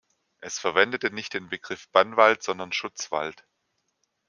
[0.39, 3.45] Es verwendete nicht den Begriff Bannwald, sondern Schutzwald.